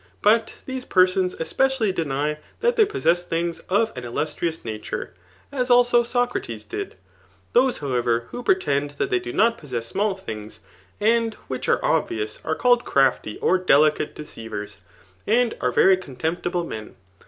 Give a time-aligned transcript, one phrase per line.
[0.23, 5.13] But these persons especially deny that they possess thix^ of an illustrious nature;
[5.51, 6.95] as also Socrates did.
[7.53, 10.59] Those, however, who pretend that they do not possess small things,
[10.99, 14.79] and which are obvious, are called crafty or delicate deceivers,
[15.27, 16.95] and are very coiitemptible men.